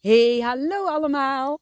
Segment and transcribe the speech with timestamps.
[0.00, 1.60] Hey, hallo allemaal.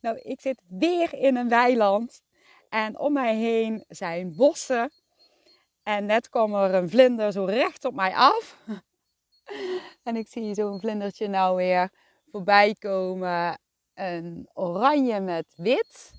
[0.00, 2.22] Nou, ik zit weer in een weiland
[2.68, 4.92] en om mij heen zijn bossen.
[5.82, 8.56] En net kwam er een vlinder zo recht op mij af.
[10.02, 11.90] En ik zie zo'n vlindertje nou weer
[12.30, 13.58] voorbij komen.
[13.94, 16.12] Een oranje met wit.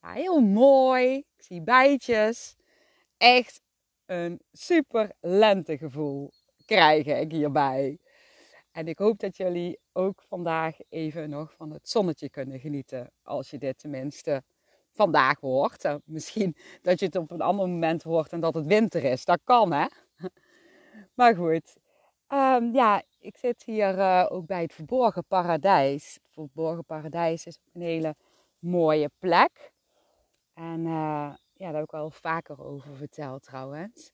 [0.00, 1.16] Ja, heel mooi.
[1.16, 2.56] Ik zie bijtjes.
[3.16, 3.60] Echt
[4.06, 6.32] een super lentegevoel
[6.66, 7.98] krijg ik hierbij.
[8.72, 13.10] En ik hoop dat jullie ook vandaag even nog van het zonnetje kunnen genieten.
[13.22, 14.42] Als je dit tenminste
[14.90, 15.84] vandaag hoort.
[15.84, 19.24] Uh, misschien dat je het op een ander moment hoort en dat het winter is.
[19.24, 19.86] Dat kan hè.
[21.14, 21.76] Maar goed.
[22.28, 26.14] Um, ja, ik zit hier uh, ook bij het Verborgen Paradijs.
[26.14, 28.16] Het Verborgen Paradijs is een hele
[28.58, 29.72] mooie plek.
[30.54, 34.12] En uh, ja, daar heb ik wel vaker over verteld trouwens.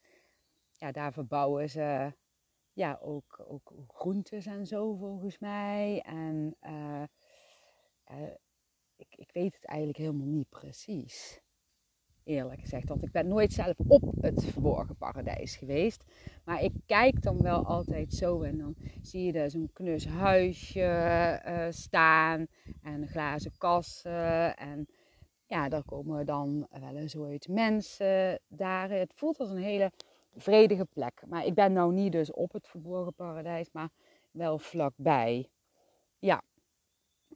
[0.73, 2.13] Ja, daar verbouwen ze
[2.77, 6.03] ja, ook, ook groentes en zo volgens mij.
[6.07, 7.03] En uh,
[8.11, 8.33] uh,
[8.97, 11.41] ik, ik weet het eigenlijk helemaal niet precies.
[12.25, 16.05] Eerlijk gezegd, want ik ben nooit zelf op het verborgen paradijs geweest.
[16.45, 21.41] Maar ik kijk dan wel altijd zo en dan zie je er zo'n knus huisje
[21.47, 22.47] uh, staan
[22.83, 24.57] en glazen kassen.
[24.57, 24.87] En
[25.47, 28.91] ja, daar komen dan wel eens ooit mensen daar.
[28.91, 29.93] Het voelt als een hele
[30.37, 31.23] vredige plek.
[31.27, 33.89] Maar ik ben nou niet dus op het verborgen paradijs, maar
[34.31, 35.51] wel vlakbij.
[36.19, 36.43] Ja.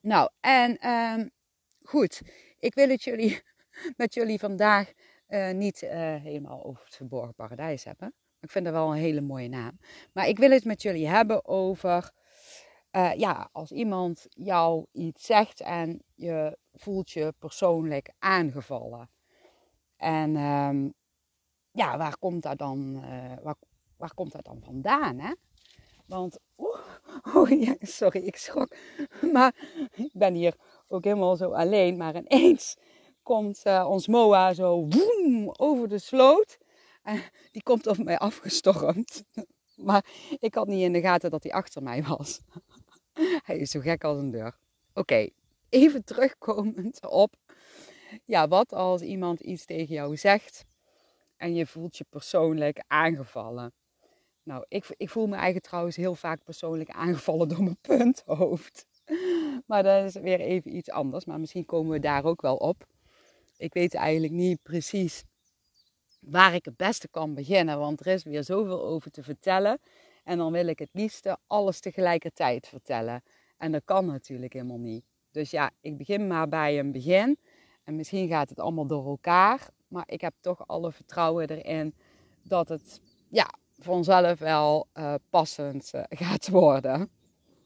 [0.00, 1.30] Nou, en um,
[1.82, 2.22] goed.
[2.58, 3.42] Ik wil het jullie,
[3.96, 4.92] met jullie vandaag
[5.28, 8.14] uh, niet uh, helemaal over het verborgen paradijs hebben.
[8.40, 9.78] Ik vind dat wel een hele mooie naam.
[10.12, 12.10] Maar ik wil het met jullie hebben over,
[12.92, 19.10] uh, ja, als iemand jou iets zegt en je voelt je persoonlijk aangevallen.
[19.96, 20.94] En um,
[21.72, 23.56] ja, waar komt dat dan, uh, waar,
[23.96, 25.18] waar komt dat dan vandaan?
[25.18, 25.32] Hè?
[26.06, 26.78] Want, oh,
[27.34, 28.76] oh sorry, ik schrok.
[29.32, 29.54] Maar
[29.92, 30.56] ik ben hier
[30.88, 31.96] ook helemaal zo alleen.
[31.96, 32.76] Maar ineens
[33.22, 36.58] komt uh, ons Moa zo woem, over de sloot.
[37.02, 37.22] En
[37.52, 39.22] die komt op mij afgestormd.
[39.76, 40.04] Maar
[40.38, 42.40] ik had niet in de gaten dat hij achter mij was.
[43.44, 44.58] Hij is zo gek als een deur.
[44.94, 45.28] Oké,
[45.68, 47.34] even terugkomend op.
[48.24, 50.64] Ja, wat als iemand iets tegen jou zegt
[51.40, 53.72] en je voelt je persoonlijk aangevallen.
[54.42, 58.86] Nou, ik, ik voel me eigenlijk trouwens heel vaak persoonlijk aangevallen door mijn punthoofd.
[59.66, 61.24] Maar dat is weer even iets anders.
[61.24, 62.86] Maar misschien komen we daar ook wel op.
[63.56, 65.24] Ik weet eigenlijk niet precies
[66.20, 67.78] waar ik het beste kan beginnen.
[67.78, 69.78] Want er is weer zoveel over te vertellen.
[70.24, 73.22] En dan wil ik het liefste alles tegelijkertijd vertellen.
[73.56, 75.04] En dat kan natuurlijk helemaal niet.
[75.30, 77.38] Dus ja, ik begin maar bij een begin.
[77.84, 79.68] En misschien gaat het allemaal door elkaar.
[79.90, 81.94] Maar ik heb toch alle vertrouwen erin
[82.42, 87.10] dat het ja, vanzelf wel uh, passend uh, gaat worden.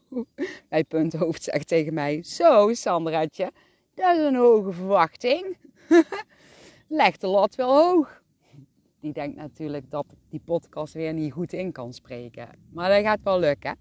[0.69, 3.51] Mijn punthoofd zegt tegen mij: Zo, Sandraatje,
[3.93, 5.57] dat is een hoge verwachting.
[6.87, 8.23] Leg de lat wel hoog.
[8.99, 12.49] Die denkt natuurlijk dat die podcast weer niet goed in kan spreken.
[12.71, 13.77] Maar dat gaat wel lukken.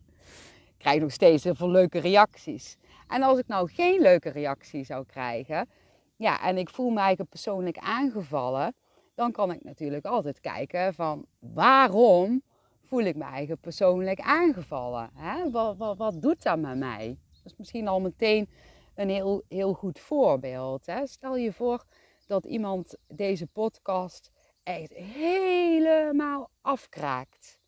[0.67, 2.77] Ik krijg nog steeds heel veel leuke reacties.
[3.09, 5.69] En als ik nou geen leuke reactie zou krijgen,
[6.17, 8.75] ja, en ik voel me eigenlijk persoonlijk aangevallen,
[9.15, 12.43] dan kan ik natuurlijk altijd kijken van waarom
[12.83, 15.11] voel ik me eigen persoonlijk aangevallen?
[15.15, 15.51] Hè?
[15.51, 17.19] Wat, wat, wat doet dat met mij?
[17.33, 18.49] Dat is misschien al meteen
[18.95, 20.87] een heel, heel goed voorbeeld.
[20.87, 21.07] Hè?
[21.07, 21.85] Stel je voor
[22.27, 24.31] dat iemand deze podcast
[24.63, 27.59] echt helemaal afkraakt.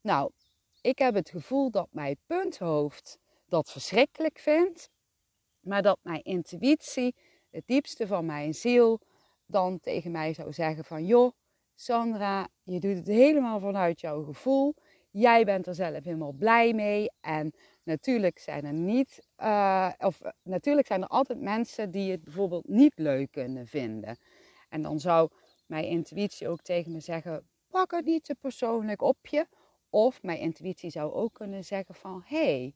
[0.00, 0.30] Nou,
[0.80, 4.90] ik heb het gevoel dat mijn punthoofd dat verschrikkelijk vindt,
[5.60, 7.14] maar dat mijn intuïtie
[7.50, 9.00] het diepste van mijn ziel
[9.46, 11.32] dan tegen mij zou zeggen van joh,
[11.74, 14.74] Sandra, je doet het helemaal vanuit jouw gevoel.
[15.10, 17.10] Jij bent er zelf helemaal blij mee.
[17.20, 17.52] En
[17.82, 22.98] natuurlijk zijn er niet, uh, of natuurlijk zijn er altijd mensen die het bijvoorbeeld niet
[22.98, 24.16] leuk kunnen vinden.
[24.68, 25.30] En dan zou
[25.66, 29.46] mijn intuïtie ook tegen me zeggen: pak het niet te persoonlijk op je.
[29.90, 32.74] Of mijn intuïtie zou ook kunnen zeggen van hé, hey,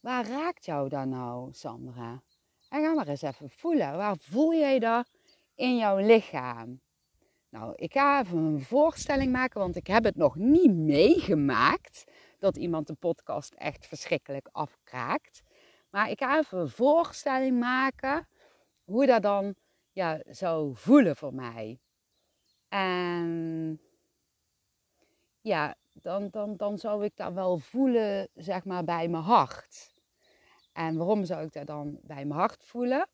[0.00, 2.22] waar raakt jou dan nou, Sandra?
[2.70, 3.96] En ga maar eens even voelen.
[3.96, 5.10] Waar voel jij dat
[5.54, 6.80] in jouw lichaam?
[7.48, 12.04] Nou, ik ga even een voorstelling maken, want ik heb het nog niet meegemaakt
[12.38, 15.42] dat iemand de podcast echt verschrikkelijk afkraakt.
[15.90, 18.28] Maar ik ga even een voorstelling maken
[18.84, 19.54] hoe dat dan
[19.92, 21.78] ja, zou voelen voor mij.
[22.68, 23.80] En
[25.40, 29.99] ja, dan, dan, dan zou ik dat wel voelen, zeg maar, bij mijn hart.
[30.80, 33.08] En waarom zou ik dat dan bij mijn hart voelen?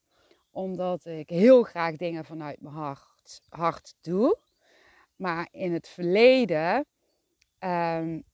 [0.50, 4.38] Omdat ik heel graag dingen vanuit mijn hart, hart doe.
[5.16, 6.86] Maar in het verleden
[7.58, 8.24] um,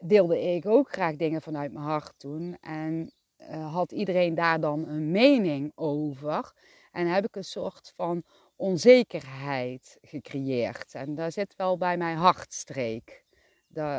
[0.00, 2.56] deelde ik ook graag dingen vanuit mijn hart doen.
[2.60, 3.12] En
[3.50, 6.52] had iedereen daar dan een mening over.
[6.92, 8.22] En heb ik een soort van
[8.56, 10.94] onzekerheid gecreëerd.
[10.94, 13.24] En daar zit wel bij mijn hartstreek.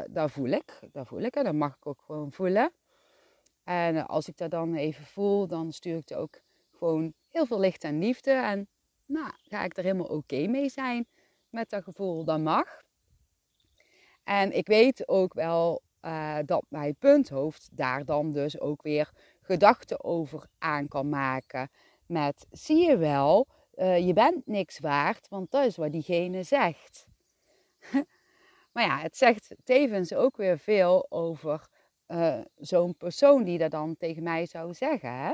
[0.07, 0.79] Dat voel ik.
[0.91, 2.71] Dat voel ik en dat mag ik ook gewoon voelen.
[3.67, 6.39] En als ik dat dan even voel, dan stuur ik er ook
[6.71, 8.31] gewoon heel veel licht en liefde.
[8.31, 8.67] En
[9.05, 11.07] nou, ga ik er helemaal oké mee zijn
[11.49, 12.23] met dat gevoel.
[12.23, 12.81] Dat mag.
[14.23, 19.11] En ik weet ook wel uh, dat mijn punthoofd daar dan dus ook weer
[19.41, 21.69] gedachten over aan kan maken.
[22.05, 27.05] Met, zie je wel, uh, je bent niks waard, want dat is wat diegene zegt.
[28.73, 31.67] maar ja, het zegt tevens ook weer veel over
[32.07, 35.13] uh, zo'n persoon die dat dan tegen mij zou zeggen.
[35.13, 35.31] Hè?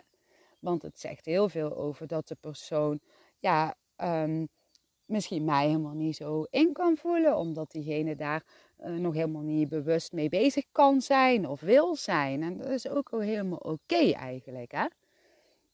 [0.60, 3.00] Want het zegt heel veel over dat de persoon,
[3.40, 4.48] ja, um,
[5.06, 8.44] misschien mij helemaal niet zo in kan voelen, omdat diegene daar
[8.80, 12.44] uh, nog helemaal niet bewust mee bezig kan zijn of wil zijn.
[12.44, 14.72] En dat is ook helemaal oké eigenlijk.
[14.72, 14.86] Hè?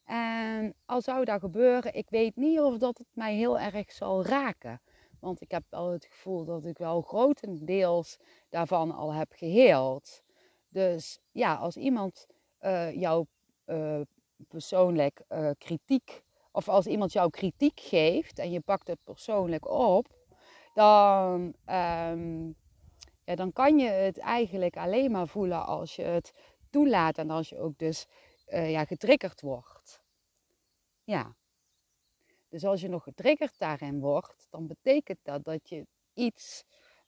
[0.04, 4.24] En al zou dat gebeuren, ik weet niet of dat het mij heel erg zal
[4.24, 4.80] raken.
[5.20, 8.18] Want ik heb wel het gevoel dat ik wel grotendeels
[8.48, 10.22] daarvan al heb geheeld.
[10.70, 12.26] Dus ja, als iemand
[12.60, 13.26] uh, jou
[13.66, 14.00] uh,
[14.48, 16.22] persoonlijk uh, kritiek,
[16.52, 20.06] of als iemand jou kritiek geeft en je pakt het persoonlijk op,
[20.74, 22.54] dan, um,
[23.24, 26.32] ja, dan kan je het eigenlijk alleen maar voelen als je het
[26.70, 28.06] toelaat en als je ook dus
[28.46, 30.02] ja, getriggerd wordt.
[31.04, 31.36] Ja.
[32.48, 36.64] Dus als je nog getriggerd daarin wordt, dan betekent dat dat je iets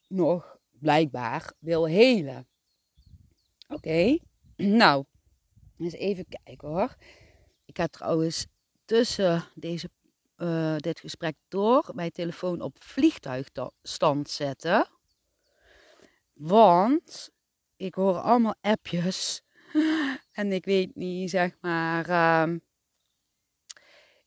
[0.08, 2.46] nog blijkbaar wil helen.
[3.72, 4.18] Oké,
[4.56, 5.04] nou,
[5.78, 6.96] eens even kijken hoor.
[7.64, 8.46] Ik ga trouwens
[8.84, 9.90] tussen deze,
[10.36, 14.88] uh, dit gesprek door mijn telefoon op vliegtuigstand zetten.
[16.32, 17.30] Want
[17.76, 19.42] ik hoor allemaal appjes.
[20.32, 22.56] En ik weet niet, zeg maar, uh,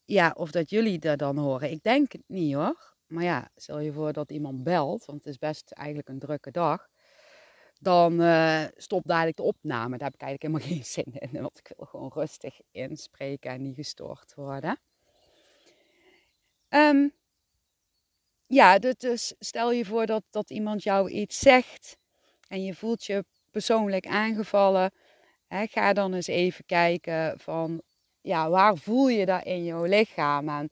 [0.05, 1.71] ja, of dat jullie dat dan horen.
[1.71, 2.95] Ik denk het niet hoor.
[3.07, 6.51] Maar ja, stel je voor dat iemand belt, want het is best eigenlijk een drukke
[6.51, 6.87] dag
[7.79, 9.97] dan uh, stopt dadelijk de opname.
[9.97, 11.41] Daar heb ik eigenlijk helemaal geen zin in.
[11.41, 14.79] Want ik wil gewoon rustig inspreken en niet gestoord worden.
[16.69, 17.13] Um,
[18.47, 21.97] ja, dus stel je voor dat, dat iemand jou iets zegt
[22.47, 24.91] en je voelt je persoonlijk aangevallen.
[25.47, 27.81] Hè, ga dan eens even kijken van,
[28.21, 30.49] ja, waar voel je dat in jouw lichaam?
[30.49, 30.69] En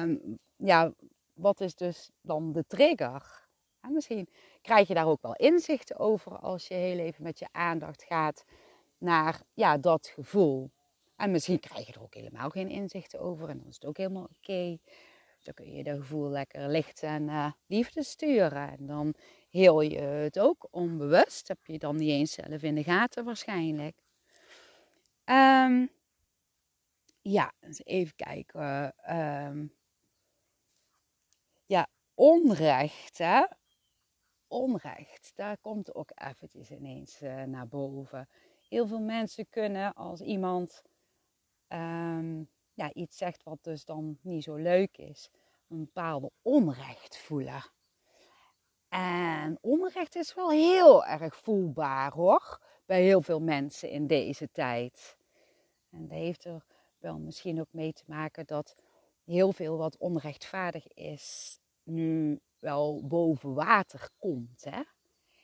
[0.00, 0.92] um, ja,
[1.32, 3.48] wat is dus dan de trigger?
[3.80, 4.28] En misschien
[4.62, 8.44] krijg je daar ook wel inzichten over als je heel even met je aandacht gaat
[8.98, 10.70] naar ja, dat gevoel.
[11.16, 13.96] En misschien krijg je er ook helemaal geen inzichten over en dan is het ook
[13.96, 14.78] helemaal oké.
[15.42, 18.70] Dan kun je dat gevoel lekker licht en uh, liefde sturen.
[18.70, 19.14] En dan
[19.50, 21.48] heel je het ook onbewust.
[21.48, 23.96] Heb je dan niet eens zelf in de gaten waarschijnlijk.
[25.24, 25.90] Um,
[27.20, 27.52] ja,
[27.84, 28.94] even kijken.
[29.10, 29.74] Um,
[31.66, 33.18] ja, onrecht.
[33.18, 33.44] Hè?
[34.52, 35.32] Onrecht.
[35.34, 38.28] Daar komt ook eventjes ineens uh, naar boven.
[38.68, 40.82] Heel veel mensen kunnen als iemand
[41.68, 45.30] um, ja, iets zegt wat dus dan niet zo leuk is,
[45.68, 47.62] een bepaalde onrecht voelen.
[48.88, 55.16] En onrecht is wel heel erg voelbaar hoor, bij heel veel mensen in deze tijd.
[55.90, 56.64] En dat heeft er
[56.98, 58.74] wel misschien ook mee te maken dat
[59.24, 64.82] heel veel wat onrechtvaardig is nu wel boven water komt hè?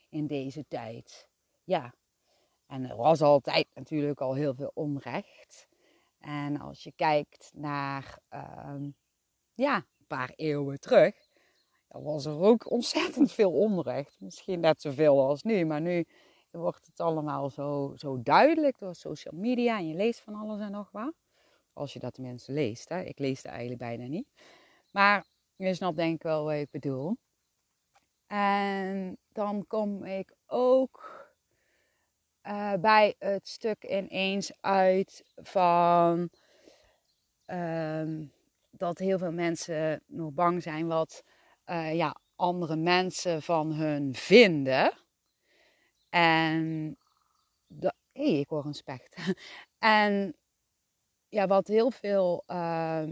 [0.08, 1.28] in deze tijd.
[1.64, 1.94] Ja,
[2.66, 5.68] en er was altijd natuurlijk al heel veel onrecht.
[6.18, 8.88] En als je kijkt naar uh,
[9.54, 11.14] ja, een paar eeuwen terug,
[11.88, 14.20] dan was er ook ontzettend veel onrecht.
[14.20, 16.06] Misschien net zoveel als nu, maar nu
[16.50, 20.70] wordt het allemaal zo, zo duidelijk door social media en je leest van alles en
[20.70, 21.14] nog wat.
[21.72, 22.88] Als je dat tenminste leest.
[22.88, 23.00] Hè?
[23.00, 24.28] Ik lees het eigenlijk bijna niet.
[24.90, 25.26] Maar
[25.66, 27.16] je snapt denk ik wel wat ik bedoel.
[28.26, 31.26] En dan kom ik ook
[32.42, 36.30] uh, bij het stuk ineens uit van
[37.46, 38.32] um,
[38.70, 41.22] dat heel veel mensen nog bang zijn wat
[41.66, 44.92] uh, ja, andere mensen van hun vinden.
[46.08, 46.96] En
[47.78, 49.16] hé, hey, ik hoor een specht.
[49.78, 50.36] en
[51.28, 53.08] ja, wat heel veel uh,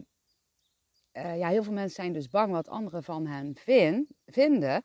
[1.16, 4.82] uh, ja, heel veel mensen zijn dus bang wat anderen van hen vind, vinden.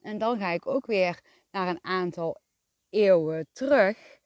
[0.00, 2.40] En dan ga ik ook weer naar een aantal
[2.88, 4.18] eeuwen terug.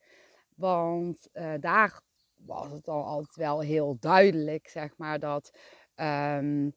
[0.55, 2.01] Want uh, daar
[2.35, 5.51] was het al altijd wel heel duidelijk, zeg maar, dat,
[5.97, 6.75] um,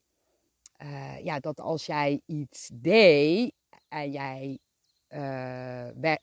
[0.83, 3.53] uh, ja, dat als jij iets deed
[3.87, 4.59] en jij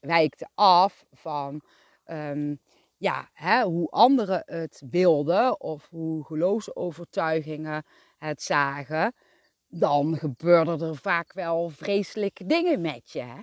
[0.01, 1.63] wijkte af van
[2.05, 2.61] um,
[2.97, 7.85] ja, hè, hoe anderen het wilden of hoe geloofsovertuigingen
[8.19, 9.15] het zagen,
[9.67, 13.21] dan gebeurden er vaak wel vreselijke dingen met je.
[13.21, 13.41] Hè?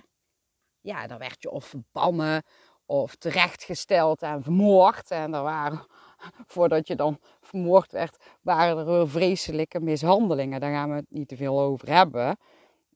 [0.80, 2.42] Ja, dan werd je of verbannen
[2.86, 5.10] of terechtgesteld en vermoord.
[5.10, 5.86] En er waren,
[6.54, 10.60] voordat je dan vermoord werd, waren er vreselijke mishandelingen.
[10.60, 12.38] Daar gaan we het niet te veel over hebben.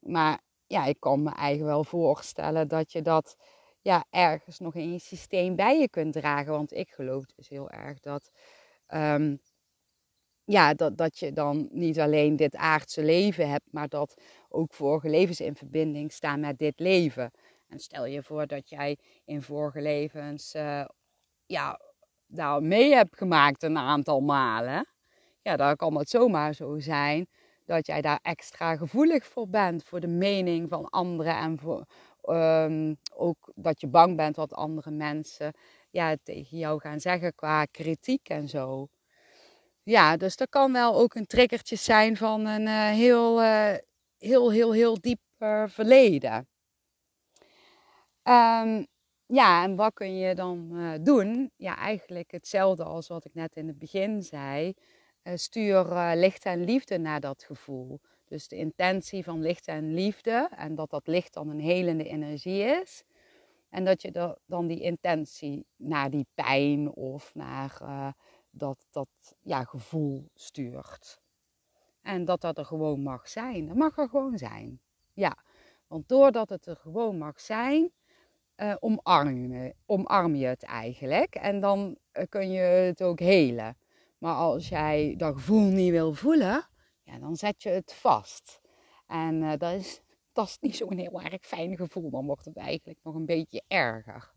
[0.00, 3.36] Maar ja, ik kan me eigenlijk wel voorstellen dat je dat
[3.80, 6.52] ja, ergens nog in je systeem bij je kunt dragen.
[6.52, 8.30] Want ik geloof dus heel erg dat,
[8.88, 9.40] um,
[10.50, 14.14] ja, dat, dat je dan niet alleen dit aardse leven hebt, maar dat
[14.48, 17.30] ook vorige levens in verbinding staan met dit leven.
[17.68, 20.84] En stel je voor dat jij in vorige levens uh,
[21.46, 21.80] ja,
[22.26, 24.88] daar mee hebt gemaakt een aantal malen.
[25.42, 27.28] Ja, dan kan het zomaar zo zijn
[27.64, 29.84] dat jij daar extra gevoelig voor bent.
[29.84, 31.84] Voor de mening van anderen en voor,
[32.22, 35.52] um, ook dat je bang bent wat andere mensen
[35.90, 38.88] ja, tegen jou gaan zeggen qua kritiek en zo.
[39.82, 43.74] Ja, dus dat kan wel ook een triggertje zijn van een uh, heel, uh,
[44.18, 46.48] heel, heel, heel diep uh, verleden.
[48.22, 48.86] Um,
[49.26, 51.50] ja, en wat kun je dan doen?
[51.56, 54.74] Ja, eigenlijk hetzelfde als wat ik net in het begin zei.
[55.34, 55.84] stuur
[56.14, 58.00] licht en liefde naar dat gevoel.
[58.24, 62.62] Dus de intentie van licht en liefde en dat dat licht dan een helende energie
[62.62, 63.02] is.
[63.68, 67.80] En dat je dan die intentie naar die pijn of naar
[68.50, 69.08] dat, dat
[69.40, 71.20] ja, gevoel stuurt.
[72.02, 73.66] En dat dat er gewoon mag zijn.
[73.66, 74.80] Dat mag er gewoon zijn.
[75.12, 75.36] Ja,
[75.86, 77.92] want doordat het er gewoon mag zijn,
[78.56, 81.34] uh, omarm, je, omarm je het eigenlijk.
[81.34, 83.76] En dan uh, kun je het ook helen.
[84.18, 86.68] Maar als jij dat gevoel niet wil voelen,
[87.02, 88.60] ja, dan zet je het vast.
[89.06, 90.02] En uh, dat, is,
[90.32, 92.10] dat is niet zo'n heel erg fijn gevoel.
[92.10, 94.32] Dan wordt het eigenlijk nog een beetje erger.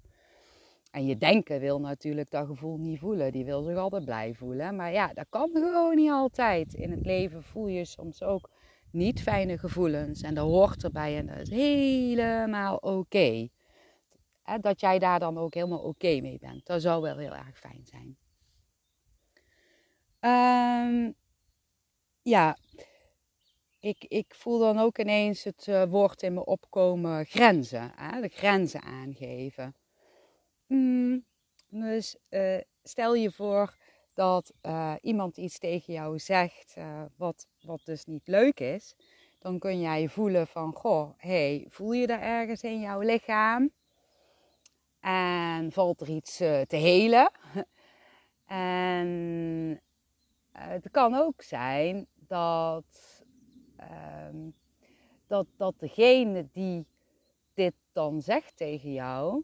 [0.93, 3.31] En je denken wil natuurlijk dat gevoel niet voelen.
[3.31, 4.75] Die wil zich altijd blij voelen.
[4.75, 6.73] Maar ja, dat kan gewoon niet altijd.
[6.73, 8.49] In het leven voel je soms ook
[8.91, 10.21] niet fijne gevoelens.
[10.21, 13.47] En dat hoort erbij en dat is helemaal oké.
[14.61, 16.65] Dat jij daar dan ook helemaal oké mee bent.
[16.65, 18.17] Dat zou wel heel erg fijn zijn.
[20.19, 21.15] Um,
[22.21, 22.57] ja,
[23.79, 27.91] ik, ik voel dan ook ineens het uh, woord in me opkomen grenzen.
[27.95, 28.21] Hè?
[28.21, 29.75] De grenzen aangeven.
[30.73, 31.25] Mm,
[31.67, 33.77] dus uh, stel je voor
[34.13, 36.75] dat uh, iemand iets tegen jou zegt
[37.17, 38.95] wat, wat dus niet leuk is.
[39.39, 43.71] Dan kun jij voelen van, goh, hey, voel je daar ergens in jouw lichaam?
[44.99, 47.31] En valt er iets te helen?
[48.47, 49.81] en
[50.51, 53.23] het kan ook zijn dat,
[54.27, 54.55] um,
[55.27, 56.87] dat, dat degene die
[57.53, 59.43] dit dan zegt tegen jou,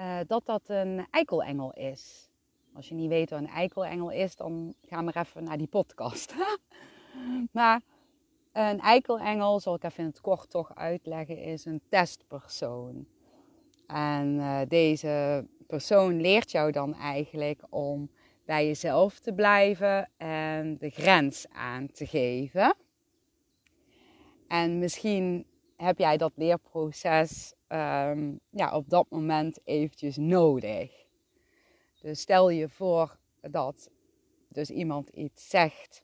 [0.00, 2.30] uh, dat dat een eikelengel is.
[2.74, 6.34] Als je niet weet wat een eikelengel is, dan ga maar even naar die podcast.
[7.52, 7.80] maar
[8.52, 13.06] een eikelengel, zal ik even in het kort toch uitleggen, is een testpersoon.
[13.86, 18.10] En uh, deze persoon leert jou dan eigenlijk om
[18.44, 22.74] bij jezelf te blijven en de grens aan te geven.
[24.48, 30.90] En misschien heb jij dat leerproces um, ja, op dat moment eventjes nodig.
[32.00, 33.90] Dus stel je voor dat
[34.48, 36.02] dus iemand iets zegt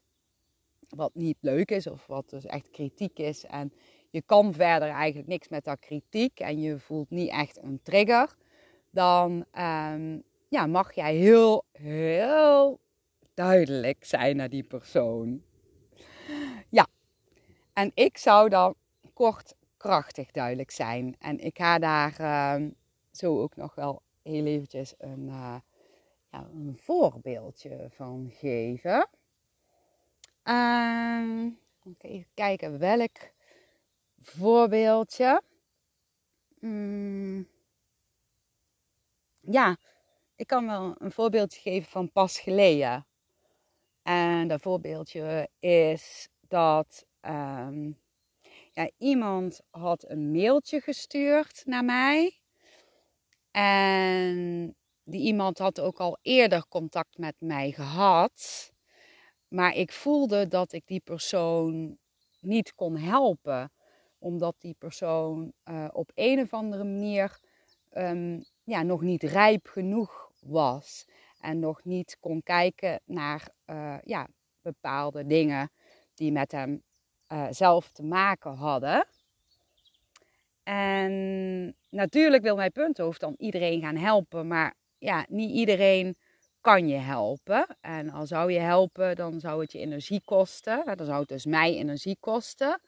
[0.89, 3.73] wat niet leuk is of wat dus echt kritiek is en
[4.11, 8.37] je kan verder eigenlijk niks met dat kritiek en je voelt niet echt een trigger,
[8.91, 12.81] dan um, ja, mag jij heel, heel
[13.35, 15.43] duidelijk zijn naar die persoon.
[16.69, 16.87] Ja,
[17.73, 18.75] en ik zou dan
[19.13, 19.55] kort
[19.87, 21.17] krachtig duidelijk zijn.
[21.19, 22.69] En ik ga daar uh,
[23.11, 25.57] zo ook nog wel heel eventjes een, uh,
[26.31, 29.09] ja, een voorbeeldje van geven.
[30.45, 31.51] Uh,
[31.99, 33.17] even kijken welk
[34.21, 35.43] voorbeeldje.
[36.61, 37.49] Mm.
[39.41, 39.77] Ja,
[40.37, 43.07] ik kan wel een voorbeeldje geven van pas geleden.
[44.03, 47.99] En dat voorbeeldje is dat um,
[48.77, 52.41] ja, iemand had een mailtje gestuurd naar mij.
[53.51, 58.71] En die iemand had ook al eerder contact met mij gehad.
[59.49, 61.99] Maar ik voelde dat ik die persoon
[62.41, 63.73] niet kon helpen.
[64.19, 67.41] Omdat die persoon uh, op een of andere manier
[67.93, 71.09] um, ja, nog niet rijp genoeg was.
[71.41, 74.29] En nog niet kon kijken naar uh, ja,
[74.63, 75.71] bepaalde dingen
[76.15, 76.83] die met hem
[77.29, 79.07] uh, zelf te maken hadden.
[80.63, 84.47] En natuurlijk wil mijn punthoofd dan iedereen gaan helpen.
[84.47, 86.17] Maar ja, niet iedereen
[86.61, 87.67] kan je helpen.
[87.81, 90.97] En al zou je helpen, dan zou het je energie kosten.
[90.97, 92.81] Dan zou het dus mij energie kosten.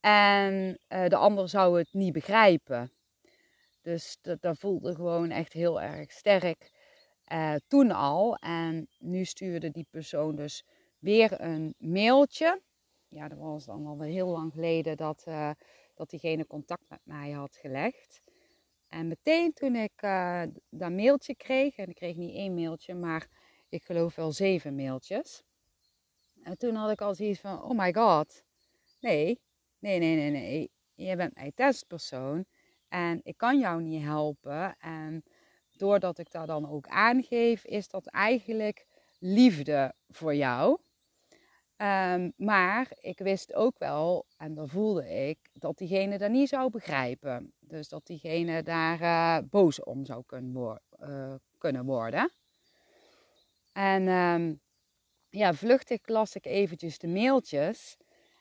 [0.00, 2.92] En uh, de ander zou het niet begrijpen.
[3.82, 6.70] Dus dat, dat voelde gewoon echt heel erg sterk
[7.32, 8.36] uh, toen al.
[8.36, 10.64] En nu stuurde die persoon dus
[10.98, 12.60] weer een mailtje.
[13.12, 15.50] Ja, dat was dan al heel lang geleden dat, uh,
[15.94, 18.22] dat diegene contact met mij had gelegd.
[18.88, 23.28] En meteen toen ik uh, dat mailtje kreeg, en ik kreeg niet één mailtje, maar
[23.68, 25.42] ik geloof wel zeven mailtjes.
[26.42, 28.44] En toen had ik al zoiets van, oh my god,
[29.00, 29.40] nee,
[29.78, 32.44] nee, nee, nee, nee, je bent mijn testpersoon
[32.88, 34.76] en ik kan jou niet helpen.
[34.78, 35.22] En
[35.70, 38.86] doordat ik daar dan ook aangeef, is dat eigenlijk
[39.18, 40.78] liefde voor jou.
[41.82, 46.70] Um, maar ik wist ook wel, en dat voelde ik, dat diegene dat niet zou
[46.70, 47.52] begrijpen.
[47.58, 52.32] Dus dat diegene daar uh, boos om zou kunnen, uh, kunnen worden.
[53.72, 54.60] En um,
[55.28, 57.96] ja, vluchtig las ik eventjes de mailtjes.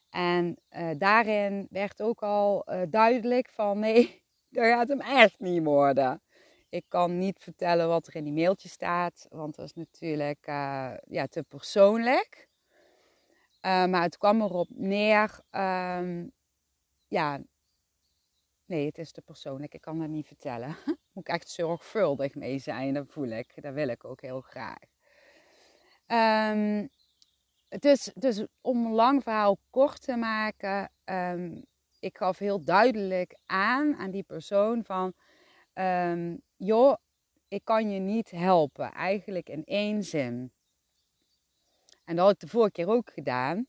[0.09, 6.21] En uh, daarin werd ook al duidelijk van nee, dat gaat hem echt niet worden.
[6.69, 10.45] Ik kan niet vertellen wat er in die mailtje staat, want dat is natuurlijk
[11.05, 12.49] ja, te persoonlijk.
[13.61, 16.31] Uh, maar het kwam erop neer, um,
[17.07, 17.41] ja,
[18.65, 20.75] nee, het is te persoonlijk, ik kan dat niet vertellen.
[21.11, 24.79] Moet ik echt zorgvuldig mee zijn, dat voel ik, dat wil ik ook heel graag.
[26.51, 26.89] Um,
[27.79, 31.65] dus, dus om een lang verhaal kort te maken, um,
[31.99, 35.13] ik gaf heel duidelijk aan aan die persoon van,
[36.57, 36.95] joh,
[37.47, 40.51] ik kan je niet helpen, eigenlijk in één zin.
[42.11, 43.67] En dat had ik de vorige keer ook gedaan.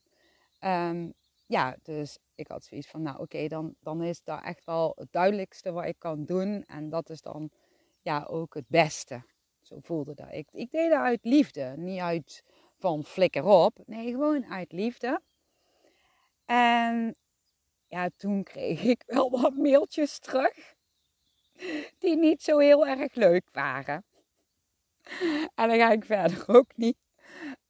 [0.60, 1.14] Um,
[1.46, 5.12] ja, dus ik had zoiets van, nou oké, dan, dan is dat echt wel het
[5.12, 6.64] duidelijkste wat ik kan doen.
[6.66, 7.50] En dat is dan
[8.00, 9.22] ja, ook het beste.
[9.60, 10.26] Zo voelde dat.
[10.30, 12.44] Ik, ik deed dat uit liefde, niet uit
[12.78, 13.78] van flikker op.
[13.86, 15.20] Nee, gewoon uit liefde.
[16.44, 17.16] En
[17.86, 20.74] ja, toen kreeg ik wel wat mailtjes terug.
[21.98, 24.04] Die niet zo heel erg leuk waren.
[25.54, 26.96] En dan ga ik verder ook niet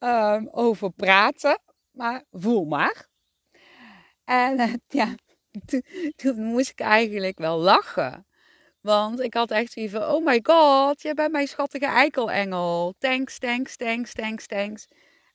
[0.03, 1.59] um, over praten.
[1.91, 3.07] Maar voel maar.
[4.25, 5.15] En uh, ja,
[6.17, 8.27] toen, moest ik eigenlijk wel lachen.
[8.81, 12.95] Want ik had echt zoiets oh my god, je bent mijn schattige eikelengel.
[12.99, 14.87] Thanks, thanks, thanks, thanks, thanks.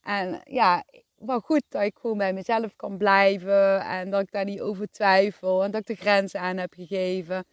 [0.02, 0.84] En ja,
[1.16, 3.82] wel goed dat ik gewoon bij mezelf kan blijven.
[3.82, 5.64] En dat ik daar niet over twijfel.
[5.64, 7.46] En dat ik de grenzen aan heb gegeven.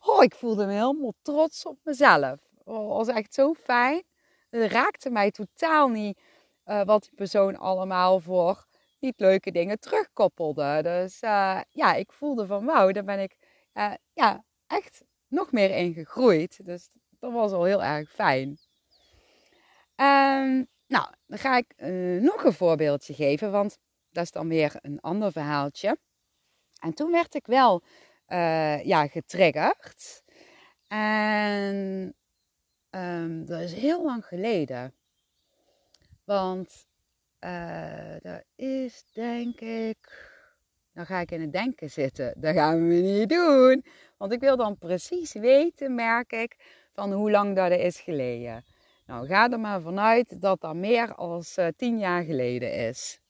[0.00, 2.38] Oh, ik voelde me helemaal trots op mezelf.
[2.64, 4.02] Oh, was echt zo fijn.
[4.50, 6.20] Het raakte mij totaal niet
[6.68, 8.66] uh, wat die persoon allemaal voor
[8.98, 10.82] niet leuke dingen terugkoppelde.
[10.82, 13.36] Dus uh, ja, ik voelde van wauw, daar ben ik
[13.74, 16.64] uh, ja, echt nog meer in gegroeid.
[16.64, 18.48] Dus dat was al heel erg fijn.
[19.96, 21.74] Um, nou, dan ga ik
[22.22, 23.78] nog een voorbeeldje geven, want
[24.10, 25.98] dat is dan weer een ander verhaaltje.
[26.80, 27.82] En toen werd ik wel
[28.82, 30.22] ja, getriggerd.
[30.88, 32.14] En
[32.90, 34.97] um, dat is heel lang geleden.
[36.28, 36.86] Want
[37.40, 39.96] uh, dat is denk ik.
[40.92, 42.34] Dan ga ik in het denken zitten.
[42.36, 43.84] Dat gaan we niet doen.
[44.16, 46.56] Want ik wil dan precies weten, merk ik,
[46.92, 48.64] van hoe lang dat is geleden.
[49.06, 53.20] Nou, ga er maar vanuit dat dat meer dan uh, tien jaar geleden is.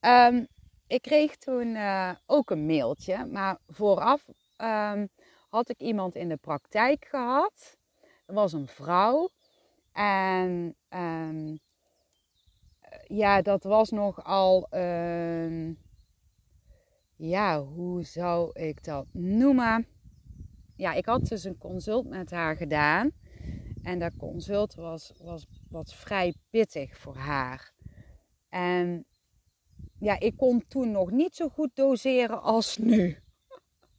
[0.00, 0.46] Um,
[0.86, 5.08] ik kreeg toen uh, ook een mailtje, maar vooraf um,
[5.48, 7.76] had ik iemand in de praktijk gehad.
[8.26, 9.28] Dat was een vrouw.
[9.92, 11.62] En um,
[13.06, 15.78] ja, dat was nogal een.
[17.16, 19.86] Ja, hoe zou ik dat noemen?
[20.76, 23.10] Ja, ik had dus een consult met haar gedaan.
[23.82, 27.72] En dat consult was, was, was vrij pittig voor haar.
[28.48, 29.06] En
[29.98, 33.16] ja, ik kon toen nog niet zo goed doseren als nu.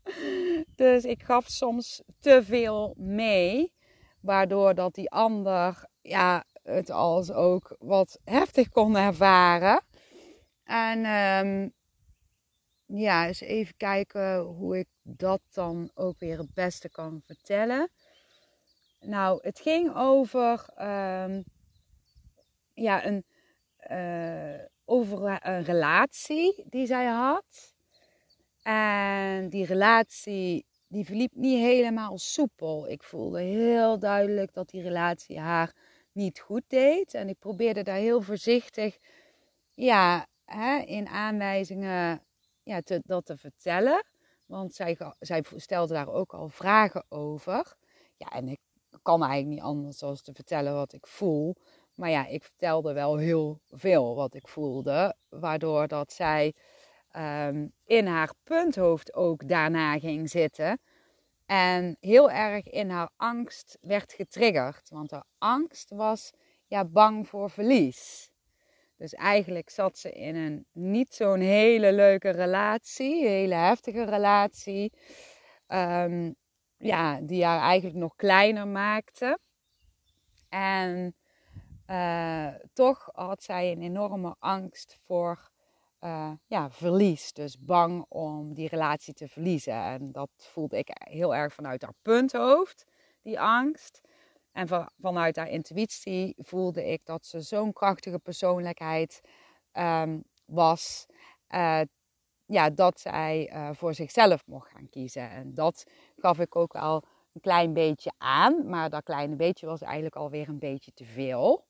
[0.75, 3.73] Dus ik gaf soms te veel mee.
[4.21, 9.83] Waardoor dat die ander ja, het als ook wat heftig kon ervaren.
[10.63, 11.73] En um,
[12.85, 17.89] ja, eens even kijken hoe ik dat dan ook weer het beste kan vertellen.
[18.99, 21.43] Nou, het ging over, um,
[22.73, 23.25] ja, een,
[23.91, 27.73] uh, over een relatie die zij had.
[28.61, 32.89] En die relatie die verliep niet helemaal soepel.
[32.89, 35.73] Ik voelde heel duidelijk dat die relatie haar
[36.15, 37.13] niet goed deed.
[37.13, 38.97] En ik probeerde daar heel voorzichtig
[39.71, 42.23] ja, hè, in aanwijzingen
[42.63, 44.05] ja, te, dat te vertellen.
[44.45, 47.75] Want zij, zij stelde daar ook al vragen over.
[48.17, 48.59] Ja, en ik
[49.01, 51.55] kan eigenlijk niet anders dan te vertellen wat ik voel.
[51.95, 55.15] Maar ja, ik vertelde wel heel veel wat ik voelde.
[55.29, 56.53] Waardoor dat zij
[57.17, 60.79] um, in haar punthoofd ook daarna ging zitten.
[61.45, 64.89] En heel erg in haar angst werd getriggerd.
[64.89, 66.31] Want haar angst was
[66.67, 68.31] ja, bang voor verlies.
[68.97, 74.93] Dus eigenlijk zat ze in een niet zo'n hele leuke relatie, hele heftige relatie.
[75.67, 76.31] Ehm,
[76.77, 79.39] ja, die haar eigenlijk nog kleiner maakte.
[80.49, 81.15] En
[81.87, 85.51] uh, toch had zij een enorme angst voor
[86.05, 87.33] uh, ja, verlies.
[87.33, 89.73] Dus bang om die relatie te verliezen.
[89.73, 92.85] En dat voelde ik heel erg vanuit haar punthoofd,
[93.21, 94.01] die angst.
[94.51, 99.21] En van, vanuit haar intuïtie voelde ik dat ze zo'n krachtige persoonlijkheid
[99.73, 101.05] um, was.
[101.49, 101.81] Uh,
[102.45, 105.29] ja, dat zij uh, voor zichzelf mocht gaan kiezen.
[105.29, 105.83] En dat
[106.17, 108.67] gaf ik ook al een klein beetje aan.
[108.69, 111.65] Maar dat kleine beetje was eigenlijk alweer een beetje te veel.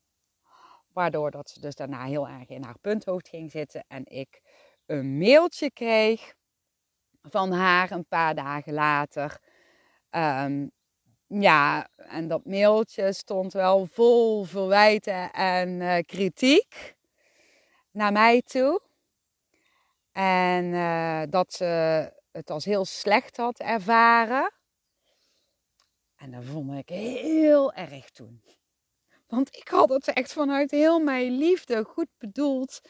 [0.95, 3.85] Waardoor dat ze dus daarna heel erg in haar punthoofd ging zitten.
[3.87, 4.41] En ik
[4.85, 6.35] een mailtje kreeg
[7.21, 9.39] van haar een paar dagen later.
[10.09, 10.71] Um,
[11.27, 16.95] ja, en dat mailtje stond wel vol verwijten en uh, kritiek
[17.91, 18.81] naar mij toe.
[20.11, 21.65] En uh, dat ze
[22.31, 24.51] het als heel slecht had ervaren.
[26.15, 28.41] En dat vond ik heel erg toen.
[29.27, 32.81] Want ik had het echt vanuit heel mijn liefde, goed bedoeld,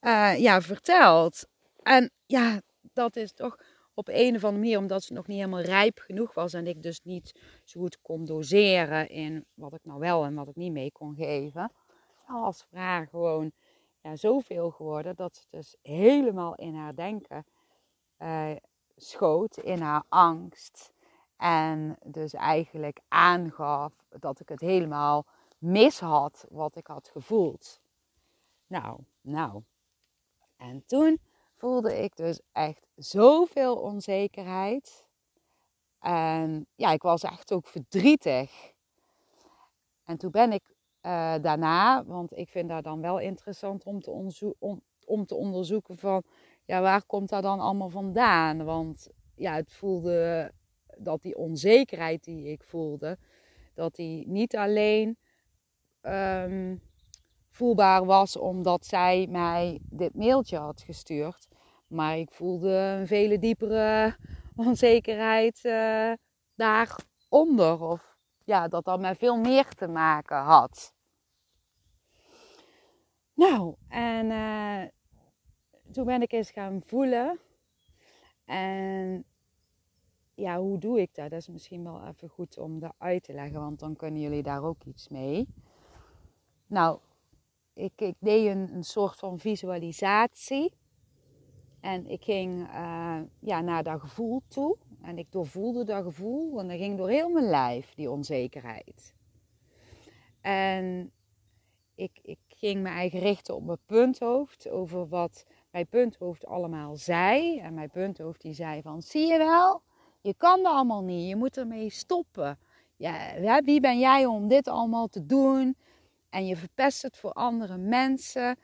[0.00, 1.46] uh, ja, verteld.
[1.82, 2.60] En ja,
[2.92, 3.56] dat is toch
[3.94, 6.82] op een of andere manier, omdat ze nog niet helemaal rijp genoeg was en ik
[6.82, 10.72] dus niet zo goed kon doseren in wat ik nou wel en wat ik niet
[10.72, 11.72] mee kon geven,
[12.26, 13.52] als vraag gewoon
[14.00, 17.44] ja, zoveel geworden dat ze dus helemaal in haar denken
[18.18, 18.56] uh,
[18.96, 20.92] schoot, in haar angst.
[21.36, 25.26] En dus eigenlijk aangaf dat ik het helemaal
[25.58, 27.80] mis had wat ik had gevoeld.
[28.66, 29.62] Nou, nou.
[30.56, 31.20] En toen
[31.54, 35.06] voelde ik dus echt zoveel onzekerheid.
[35.98, 38.74] En ja, ik was echt ook verdrietig.
[40.04, 40.62] En toen ben ik
[41.02, 44.54] uh, daarna, want ik vind dat dan wel interessant om te,
[45.04, 46.22] om te onderzoeken van,
[46.64, 48.64] ja, waar komt dat dan allemaal vandaan?
[48.64, 50.52] Want ja, het voelde
[50.98, 53.18] dat die onzekerheid die ik voelde,
[53.74, 55.18] dat die niet alleen
[56.06, 56.82] um,
[57.50, 61.48] voelbaar was omdat zij mij dit mailtje had gestuurd.
[61.86, 64.16] Maar ik voelde een vele diepere
[64.56, 66.12] onzekerheid uh,
[66.54, 67.80] daaronder.
[67.82, 70.94] Of ja, dat dat met veel meer te maken had.
[73.34, 74.82] Nou, en uh,
[75.92, 77.38] toen ben ik eens gaan voelen.
[78.44, 79.24] En
[80.34, 81.30] ja, hoe doe ik dat?
[81.30, 84.42] Dat is misschien wel even goed om dat uit te leggen, want dan kunnen jullie
[84.42, 85.48] daar ook iets mee.
[86.66, 86.98] Nou,
[87.74, 90.72] ik, ik deed een, een soort van visualisatie.
[91.80, 94.76] En ik ging uh, ja, naar dat gevoel toe.
[95.02, 96.60] En ik doorvoelde dat gevoel.
[96.60, 99.14] En dat ging door heel mijn lijf, die onzekerheid.
[100.40, 101.12] En
[101.94, 104.68] ik, ik ging me eigen richten op mijn punthoofd.
[104.68, 107.58] Over wat mijn punthoofd allemaal zei.
[107.58, 109.82] En mijn punthoofd die zei van, zie je wel?
[110.20, 111.28] Je kan dat allemaal niet.
[111.28, 112.58] Je moet ermee stoppen.
[112.96, 115.76] Ja, wie ben jij om dit allemaal te doen?
[116.36, 118.58] En je verpest het voor andere mensen.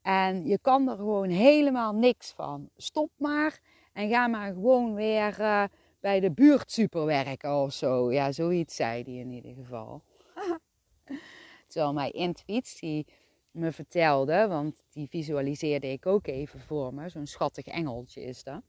[0.00, 2.70] En je kan er gewoon helemaal niks van.
[2.76, 3.60] Stop maar
[3.92, 5.64] en ga maar gewoon weer uh,
[6.00, 8.12] bij de buurtsuper werken of zo.
[8.12, 10.02] Ja, zoiets zei hij in ieder geval.
[11.68, 13.06] Terwijl mijn intuïtie
[13.50, 17.08] me vertelde, want die visualiseerde ik ook even voor me.
[17.08, 18.62] Zo'n schattig engeltje is dat.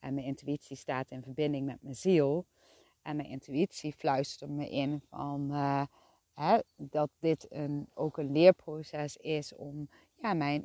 [0.00, 2.46] En mijn intuïtie staat in verbinding met mijn ziel.
[3.02, 5.48] En mijn intuïtie fluistert me in van...
[5.52, 5.82] Uh,
[6.76, 9.88] Dat dit een, ook een leerproces is om
[10.22, 10.64] ja, mijn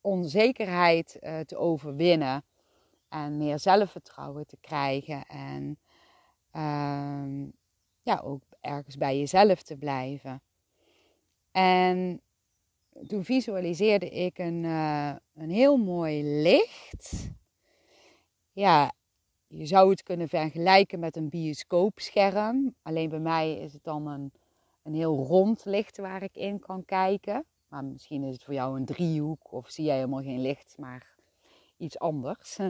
[0.00, 2.44] onzekerheid uh, te overwinnen.
[3.08, 5.26] En meer zelfvertrouwen te krijgen.
[5.26, 5.78] En
[6.52, 7.48] uh,
[8.02, 10.42] ja, ook ergens bij jezelf te blijven.
[11.50, 12.20] En
[13.06, 17.30] toen visualiseerde ik een, uh, een heel mooi licht.
[18.52, 18.92] Ja,
[19.46, 22.74] je zou het kunnen vergelijken met een bioscoopscherm.
[22.82, 24.32] Alleen bij mij is het dan een
[24.86, 27.46] een heel rond licht waar ik in kan kijken.
[27.68, 31.16] Maar misschien is het voor jou een driehoek of zie jij helemaal geen licht, maar
[31.76, 32.58] iets anders.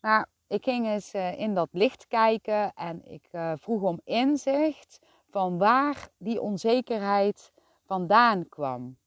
[0.00, 4.98] Maar ik ging eens eh, in dat licht kijken en ik eh, vroeg om inzicht
[5.28, 7.52] van waar die onzekerheid
[7.84, 8.98] vandaan kwam.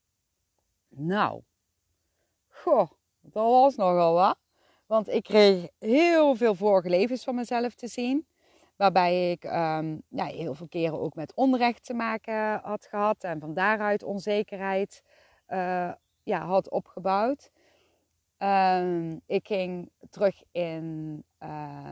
[0.89, 1.41] Nou,
[3.21, 4.37] dat was nogal wat.
[4.85, 8.27] Want ik kreeg heel veel vorige levens van mezelf te zien
[8.83, 13.23] Waarbij ik um, ja, heel veel keren ook met onrecht te maken had gehad.
[13.23, 15.03] En van daaruit onzekerheid
[15.49, 15.91] uh,
[16.23, 17.51] ja, had opgebouwd.
[18.37, 21.89] Um, ik ging terug in uh,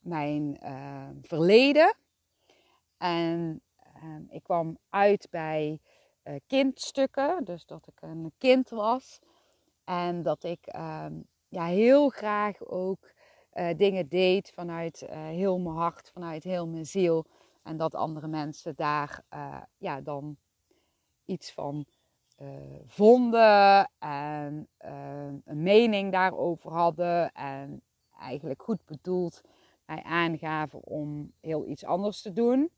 [0.00, 1.94] mijn uh, verleden.
[2.98, 3.62] En
[4.28, 5.80] ik kwam uit bij
[6.46, 7.44] kindstukken.
[7.44, 9.18] Dus dat ik een kind was.
[9.84, 10.66] En dat ik
[11.48, 13.12] ja, heel graag ook
[13.54, 17.26] uh, dingen deed vanuit uh, heel mijn hart, vanuit heel mijn ziel.
[17.62, 20.36] En dat andere mensen daar uh, ja, dan
[21.24, 21.86] iets van
[22.86, 24.68] vonden en
[25.44, 27.32] een mening daarover hadden.
[27.32, 27.82] En
[28.18, 29.42] eigenlijk goed bedoeld
[29.86, 32.70] mij aangaven om heel iets anders te doen.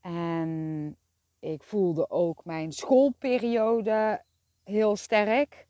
[0.00, 0.96] En
[1.38, 4.22] ik voelde ook mijn schoolperiode
[4.62, 5.66] heel sterk.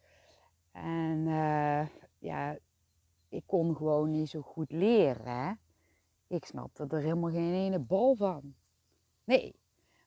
[0.72, 1.26] En
[2.18, 2.56] ja,
[3.34, 5.58] ik kon gewoon niet zo goed leren.
[6.26, 8.54] Ik snapte er helemaal geen ene bal van.
[9.24, 9.54] Nee,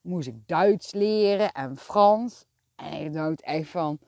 [0.01, 2.45] moest ik Duits leren en Frans.
[2.75, 3.99] En ik dacht echt van,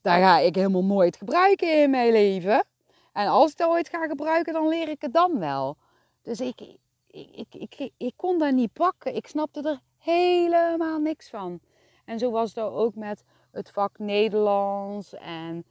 [0.00, 2.64] daar ga ik helemaal nooit gebruiken in mijn leven.
[3.12, 5.76] En als ik dat ooit ga gebruiken, dan leer ik het dan wel.
[6.22, 6.60] Dus ik,
[7.06, 9.14] ik, ik, ik, ik kon dat niet pakken.
[9.14, 11.60] Ik snapte er helemaal niks van.
[12.04, 15.64] En zo was het ook met het vak Nederlands en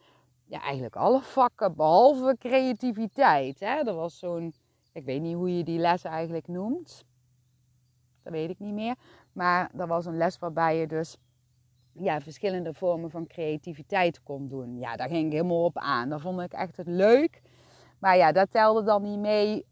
[0.51, 3.59] ja, eigenlijk alle vakken behalve creativiteit.
[3.59, 3.75] Hè?
[3.75, 4.53] Er was zo'n,
[4.91, 7.05] ik weet niet hoe je die les eigenlijk noemt.
[8.23, 8.95] Dat weet ik niet meer.
[9.33, 11.17] Maar er was een les waarbij je dus
[11.93, 14.77] ja, verschillende vormen van creativiteit kon doen.
[14.79, 16.09] Ja, daar ging ik helemaal op aan.
[16.09, 17.41] Dat vond ik echt het leuk.
[17.99, 19.55] Maar ja, dat telde dan niet mee.
[19.55, 19.69] Uh,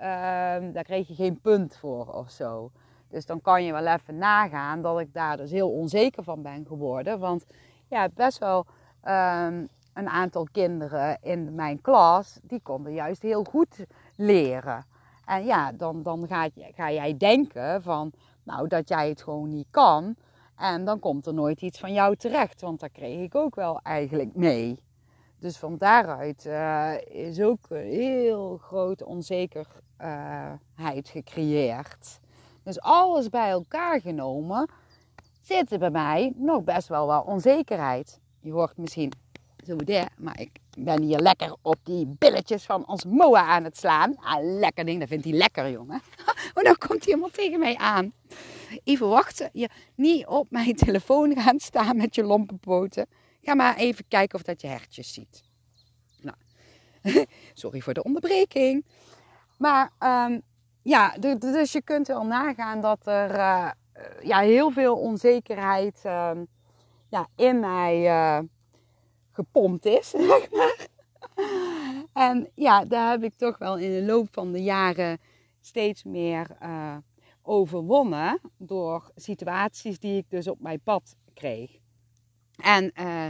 [0.73, 2.71] daar kreeg je geen punt voor of zo.
[3.07, 6.65] Dus dan kan je wel even nagaan dat ik daar dus heel onzeker van ben
[6.65, 7.19] geworden.
[7.19, 7.45] Want
[7.87, 8.65] ja, best wel
[9.07, 14.85] um, een aantal kinderen in mijn klas, die konden juist heel goed leren.
[15.25, 18.11] En ja, dan, dan ga, ga jij denken van,
[18.43, 20.15] nou, dat jij het gewoon niet kan.
[20.55, 23.79] En dan komt er nooit iets van jou terecht, want daar kreeg ik ook wel
[23.81, 24.79] eigenlijk mee.
[25.39, 30.59] Dus van daaruit uh, is ook een heel grote onzekerheid
[31.09, 32.19] gecreëerd.
[32.63, 34.69] Dus alles bij elkaar genomen
[35.41, 38.19] zit er bij mij nog best wel wat onzekerheid.
[38.39, 39.11] Je hoort misschien
[40.17, 44.15] Maar ik ben hier lekker op die billetjes van ons Moa aan het slaan.
[44.17, 46.01] Ah, lekker ding, dat vindt hij lekker, jongen.
[46.53, 48.13] Oh, dan komt hij helemaal tegen mij aan.
[48.83, 49.49] Even wachten.
[49.53, 53.07] Je niet op mijn telefoon gaan staan met je lompe poten.
[53.41, 55.43] Ga maar even kijken of dat je hertjes ziet.
[56.21, 56.37] Nou,
[57.53, 58.85] sorry voor de onderbreking.
[59.57, 60.41] Maar um,
[60.81, 63.69] ja, dus je kunt wel nagaan dat er uh,
[64.21, 66.31] ja, heel veel onzekerheid uh,
[67.09, 68.39] ja, in mij uh,
[69.39, 70.87] gepompt is, zeg maar.
[72.13, 75.17] En ja, daar heb ik toch wel in de loop van de jaren
[75.61, 76.97] steeds meer uh,
[77.41, 81.77] overwonnen door situaties die ik dus op mijn pad kreeg.
[82.55, 83.27] En uh,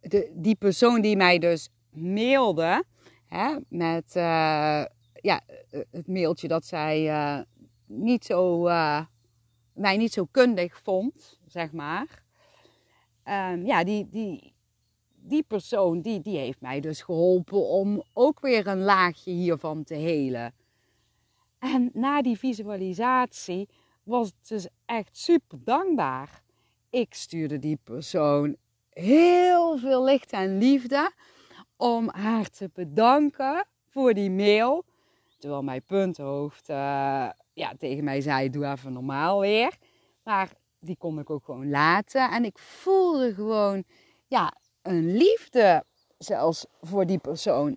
[0.00, 2.84] de, die persoon die mij dus mailde
[3.26, 5.40] hè, met uh, ja,
[5.90, 7.44] het mailtje dat zij
[7.86, 8.62] niet zo,
[9.72, 12.22] mij niet zo kundig vond, zeg maar.
[13.24, 14.53] Um, ja, die, die,
[15.26, 19.94] die persoon die, die heeft mij dus geholpen om ook weer een laagje hiervan te
[19.94, 20.54] helen.
[21.58, 23.68] En na die visualisatie
[24.02, 26.42] was het dus echt super dankbaar.
[26.90, 28.56] Ik stuurde die persoon
[28.90, 31.12] heel veel licht en liefde
[31.76, 34.84] om haar te bedanken voor die mail.
[35.38, 36.76] Terwijl mijn punthoofd uh,
[37.52, 39.76] ja, tegen mij zei: Doe even normaal weer.
[40.22, 42.30] Maar die kon ik ook gewoon laten.
[42.30, 43.84] En ik voelde gewoon,
[44.26, 44.52] ja,
[44.84, 45.84] een liefde
[46.18, 47.76] zelfs voor die persoon,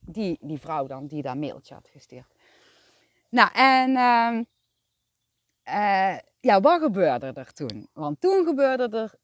[0.00, 2.34] die, die vrouw dan, die dat mailtje had gestuurd.
[3.28, 4.40] Nou, en uh,
[5.74, 7.88] uh, ja, wat gebeurde er toen?
[7.92, 9.14] Want toen gebeurde er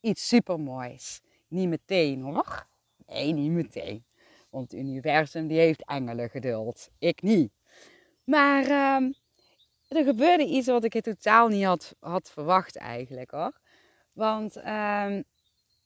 [0.00, 1.20] iets supermoois.
[1.48, 2.66] Niet meteen hoor.
[3.06, 4.04] Nee, niet meteen.
[4.50, 6.90] Want het universum die heeft engelen geduld.
[6.98, 7.52] Ik niet.
[8.24, 9.12] Maar uh,
[9.88, 13.60] er gebeurde iets wat ik totaal niet had, had verwacht eigenlijk hoor.
[14.12, 15.20] Want uh,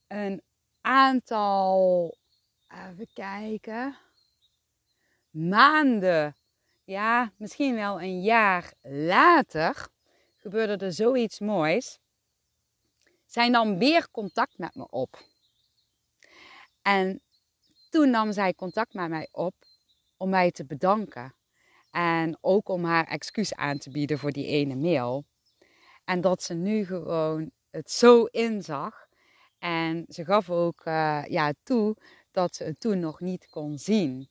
[0.07, 0.43] een
[0.83, 2.17] aantal,
[2.69, 3.97] even kijken,
[5.31, 6.37] maanden,
[6.85, 9.89] ja, misschien wel een jaar later,
[10.37, 11.99] gebeurde er zoiets moois.
[13.27, 15.23] Zij nam weer contact met me op.
[16.83, 17.23] En
[17.91, 19.55] toen nam zij contact met mij op
[20.17, 21.35] om mij te bedanken.
[21.91, 25.25] En ook om haar excuus aan te bieden voor die ene mail.
[26.05, 29.09] En dat ze nu gewoon het zo inzag
[29.63, 31.97] en ze gaf ook uh, ja, toe
[32.31, 34.29] dat ze het toen nog niet kon zien.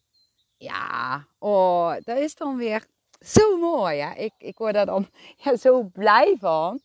[0.58, 2.86] Ja, oh, dat is dan weer
[3.20, 3.96] zo mooi.
[3.96, 4.16] Ja.
[4.16, 5.10] Ik, ik word daar dan
[5.44, 6.82] ja, zo blij van.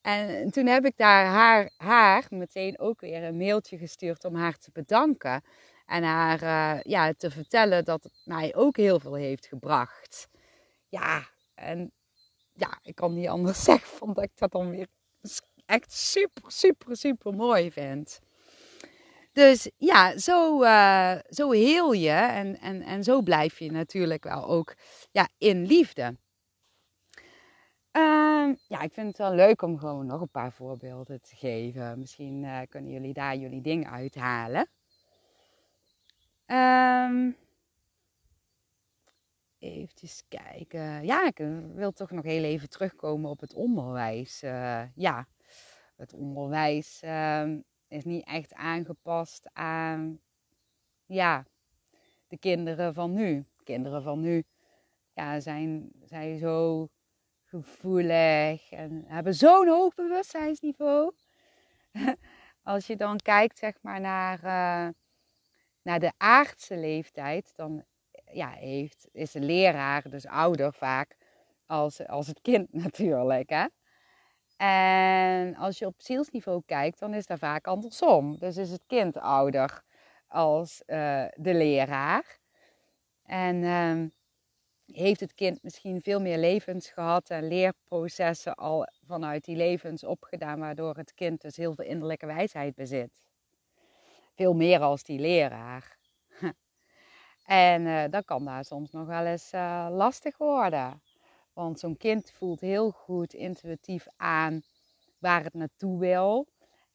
[0.00, 4.58] En toen heb ik daar haar, haar meteen ook weer een mailtje gestuurd om haar
[4.58, 5.42] te bedanken.
[5.86, 10.28] En haar uh, ja, te vertellen dat het mij ook heel veel heeft gebracht.
[10.88, 11.92] Ja, en
[12.52, 14.88] ja, ik kan niet anders zeggen van dat ik dat dan weer
[15.66, 18.20] echt super, super, super mooi vind.
[19.32, 24.46] Dus ja, zo, uh, zo heel je en, en, en zo blijf je natuurlijk wel
[24.46, 24.74] ook
[25.10, 26.16] ja, in liefde.
[27.92, 31.98] Uh, ja, ik vind het wel leuk om gewoon nog een paar voorbeelden te geven.
[31.98, 34.68] Misschien uh, kunnen jullie daar jullie dingen uithalen.
[36.46, 37.36] Um,
[39.58, 41.04] even kijken.
[41.04, 41.38] Ja, ik
[41.74, 44.40] wil toch nog heel even terugkomen op het onderwijs.
[44.94, 45.26] Ja,
[45.96, 47.48] het onderwijs uh,
[47.88, 50.20] is niet echt aangepast aan
[51.06, 51.46] ja,
[52.26, 53.44] de kinderen van nu.
[53.64, 54.44] kinderen van nu
[55.12, 56.88] ja, zijn, zijn zo
[57.44, 61.12] gevoelig en hebben zo'n hoog bewustzijnsniveau.
[62.62, 64.92] Als je dan kijkt zeg maar, naar, uh,
[65.82, 67.84] naar de aardse leeftijd, dan
[68.32, 71.16] ja, heeft, is de leraar dus ouder vaak
[71.66, 73.50] als, als het kind natuurlijk.
[73.50, 73.66] Hè?
[74.62, 78.38] En als je op zielsniveau kijkt, dan is dat vaak andersom.
[78.38, 79.82] Dus is het kind ouder
[80.28, 82.38] als uh, de leraar.
[83.24, 84.02] En uh,
[84.86, 90.58] heeft het kind misschien veel meer levens gehad en leerprocessen al vanuit die levens opgedaan,
[90.58, 93.10] waardoor het kind dus heel veel innerlijke wijsheid bezit.
[94.34, 95.98] Veel meer als die leraar.
[97.46, 101.02] en uh, dat kan daar soms nog wel eens uh, lastig worden.
[101.52, 104.62] Want zo'n kind voelt heel goed intuïtief aan
[105.18, 106.46] waar het naartoe wil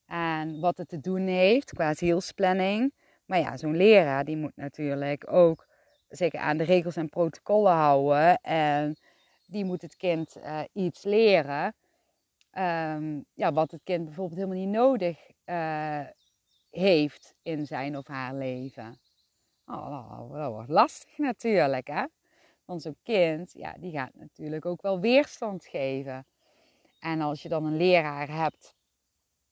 [0.06, 2.94] en wat het te doen heeft qua zielsplanning.
[3.26, 5.68] Maar ja, zo'n leraar die moet natuurlijk ook
[6.08, 8.38] zich aan de regels en protocollen houden.
[8.42, 8.98] En
[9.46, 11.76] die moet het kind uh, iets leren.
[12.52, 16.06] Um, ja, wat het kind bijvoorbeeld helemaal niet nodig uh,
[16.70, 19.00] heeft in zijn of haar leven.
[19.66, 22.06] Oh, dat wordt lastig natuurlijk, hè?
[22.68, 26.26] Want zo'n kind, ja, die gaat natuurlijk ook wel weerstand geven.
[27.00, 28.76] En als je dan een leraar hebt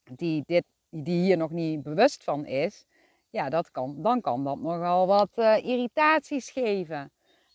[0.04, 2.86] die, dit, die hier nog niet bewust van is,
[3.30, 6.98] ja, dat kan, dan kan dat nogal wat uh, irritaties geven.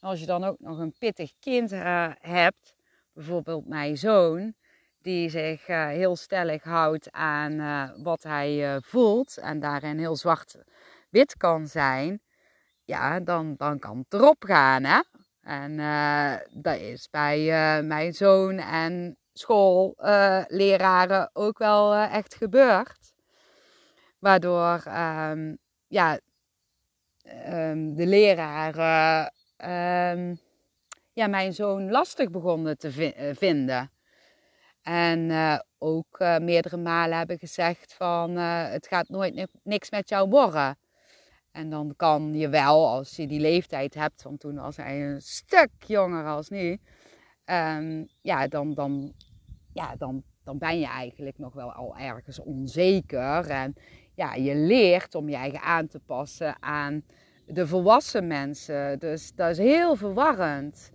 [0.01, 2.75] En als je dan ook nog een pittig kind uh, hebt,
[3.13, 4.55] bijvoorbeeld mijn zoon,
[5.03, 11.67] die zich uh, heel stellig houdt aan wat hij voelt en daarin heel zwart-wit kan
[11.67, 12.21] zijn,
[12.85, 15.01] ja, dan, dan kan het erop gaan, hè?
[15.51, 15.77] En
[16.51, 17.43] dat is bij
[17.83, 23.13] mijn zoon en schoolleraren ook wel echt gebeurd.
[24.19, 26.19] Waardoor um, ja,
[27.47, 29.33] um, de leraren
[30.19, 30.41] um,
[31.13, 33.91] ja, mijn zoon lastig begonnen te vi eh, vinden.
[34.83, 35.31] En
[35.79, 40.79] ook meerdere malen hebben gezegd van het gaat nooit niks met jou worden.
[41.53, 45.21] En dan kan je wel, als je die leeftijd hebt, van toen was hij een
[45.21, 46.79] stuk jonger als nu.
[47.45, 49.13] Um, ja, dan, dan,
[49.73, 53.51] ja dan, dan ben je eigenlijk nog wel al ergens onzeker.
[53.51, 53.75] En
[54.15, 57.03] ja, je leert om je eigen aan te passen aan
[57.47, 58.99] de volwassen mensen.
[58.99, 60.93] Dus dat is heel verwarrend.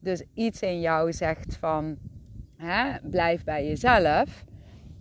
[0.00, 1.98] Dus iets in jou zegt van
[2.56, 4.44] hè, blijf bij jezelf.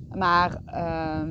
[0.09, 1.23] Maar uh,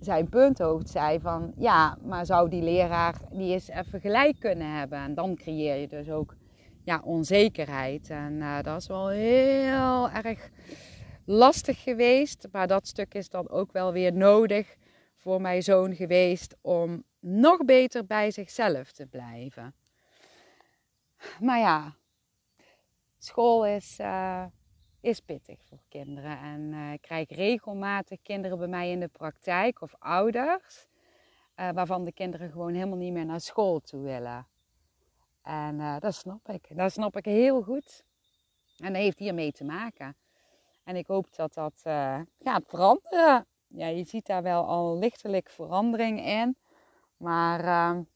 [0.00, 4.98] zijn punthoofd zei van ja, maar zou die leraar die eens even gelijk kunnen hebben?
[4.98, 6.36] En dan creëer je dus ook
[6.84, 8.10] ja, onzekerheid.
[8.10, 10.50] En uh, dat is wel heel erg
[11.24, 12.48] lastig geweest.
[12.52, 14.76] Maar dat stuk is dan ook wel weer nodig
[15.16, 19.74] voor mijn zoon geweest om nog beter bij zichzelf te blijven.
[21.40, 21.94] Maar ja,
[23.18, 24.44] school is, uh,
[25.00, 26.38] is pittig voor kinderen.
[26.38, 30.88] En uh, ik krijg regelmatig kinderen bij mij in de praktijk of ouders.
[31.56, 34.46] Uh, waarvan de kinderen gewoon helemaal niet meer naar school toe willen.
[35.42, 36.76] En dat snap ik.
[36.76, 38.04] Dat snap ik heel goed.
[38.78, 40.16] En dat heeft hiermee te maken.
[40.84, 41.80] En ik hoop dat dat
[42.38, 46.56] gaat veranderen ja, je ziet daar wel al lichtelijk verandering in.
[47.16, 48.06] Maar er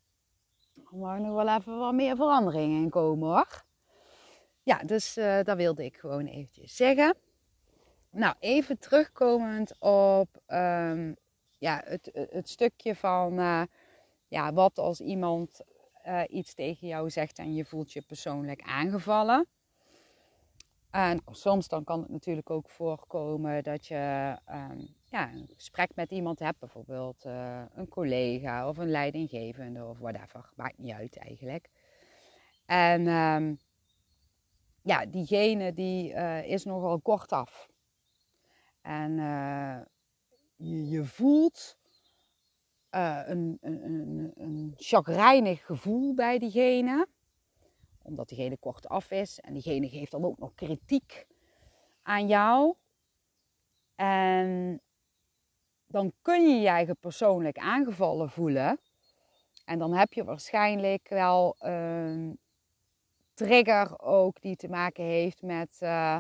[0.90, 3.64] mag nog wel even wat meer verandering in komen hoor.
[4.64, 7.16] Ja, dus uh, dat wilde ik gewoon eventjes zeggen.
[8.10, 11.16] Nou, even terugkomend op um,
[11.58, 13.62] ja, het, het stukje van uh,
[14.28, 15.60] ja, wat als iemand
[16.28, 19.46] iets tegen jou zegt en je voelt je persoonlijk aangevallen.
[20.90, 26.10] En soms dan kan het natuurlijk ook voorkomen dat je um, ja, een gesprek met
[26.10, 27.24] iemand hebt, bijvoorbeeld
[27.74, 31.68] een collega of een leidinggevende of whatever, maakt niet uit eigenlijk.
[32.66, 33.58] En um,
[34.84, 36.12] ja, diegene die
[36.44, 37.68] is nogal kortaf.
[38.80, 39.16] En
[40.56, 41.76] je, je voelt
[42.90, 47.06] een, een, een, een chagrijnig gevoel bij diegene
[48.04, 49.40] omdat diegene kort af is.
[49.40, 51.26] En diegene geeft dan ook nog kritiek
[52.02, 52.74] aan jou.
[53.94, 54.80] En
[55.86, 58.80] dan kun je je eigen persoonlijk aangevallen voelen.
[59.64, 62.38] En dan heb je waarschijnlijk wel een
[63.34, 65.78] trigger ook die te maken heeft met.
[65.82, 66.18] Uh,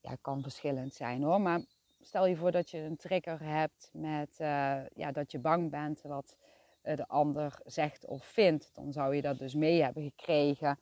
[0.00, 1.40] ja, kan verschillend zijn hoor.
[1.40, 1.60] Maar
[2.00, 6.02] stel je voor dat je een trigger hebt met uh, ja, dat je bang bent
[6.02, 6.36] wat
[6.80, 8.70] eh, de ander zegt of vindt.
[8.74, 10.78] Dan zou je dat dus mee hebben gekregen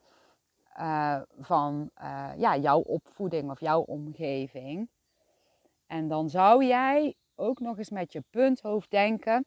[1.38, 1.90] van
[2.36, 4.88] ja, jouw opvoeding of jouw omgeving.
[5.86, 9.46] En dan zou jij ook nog eens met je punthoofd denken,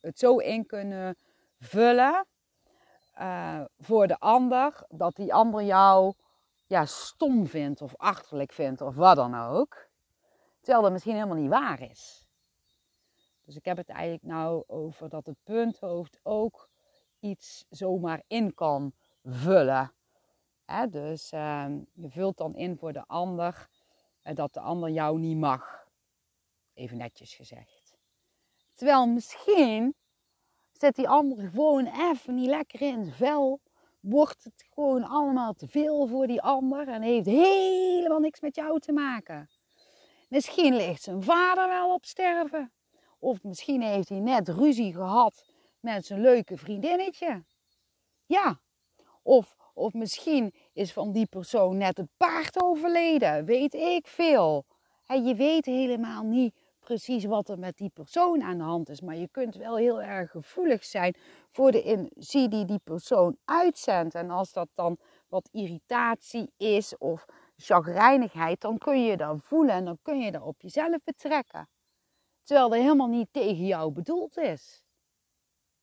[0.00, 1.16] het zo in kunnen
[1.58, 2.26] vullen
[3.78, 6.14] voor de ander, dat die ander jou
[6.66, 9.88] ja, stom vindt of achterlijk vindt of wat dan ook.
[10.60, 12.28] Terwijl dat misschien helemaal niet waar is.
[13.44, 16.70] Dus ik heb het eigenlijk nou over dat het punthoofd ook
[17.20, 18.92] iets zomaar in kan
[19.24, 19.92] vullen.
[20.90, 23.68] dus ehm, je vult dan in voor de ander
[24.22, 25.88] uh, dat de ander jou niet mag.
[26.74, 27.96] Even netjes gezegd.
[28.74, 29.94] Terwijl misschien
[30.80, 33.60] zit die ander gewoon even niet lekker in het vel.
[34.00, 38.80] Wordt het gewoon allemaal te veel voor die ander en heeft helemaal niks met jou
[38.80, 39.48] te maken.
[40.28, 42.72] Misschien ligt zijn vader wel op sterven.
[43.18, 45.44] Of misschien heeft hij net ruzie gehad
[45.80, 47.44] met zijn leuke vriendinnetje.
[48.26, 48.60] Ja.
[49.22, 53.44] Of, of misschien is van die persoon net het paard overleden.
[53.44, 54.64] Weet ik veel.
[55.06, 56.54] je weet helemaal niet
[56.90, 59.00] precies wat er met die persoon aan de hand is.
[59.00, 61.14] Maar je kunt wel heel erg gevoelig zijn
[61.48, 64.14] voor de energie die die persoon uitzendt.
[64.14, 67.24] En als dat dan wat irritatie is of
[67.56, 71.68] chagrijnigheid, dan kun je dat voelen en dan kun je dat op jezelf betrekken.
[72.42, 74.82] Terwijl dat helemaal niet tegen jou bedoeld is.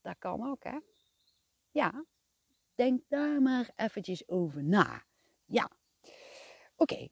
[0.02, 0.78] Dat kan ook, hè?
[1.72, 2.06] Ja,
[2.76, 5.04] denk daar maar eventjes over na.
[5.46, 5.70] Ja,
[6.76, 7.08] oké.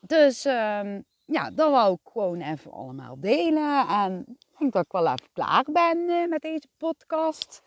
[0.00, 3.86] Dus um, ja, dat wou ik gewoon even allemaal delen.
[3.88, 7.62] En ik denk dat ik wel even klaar ben uh, met deze podcast.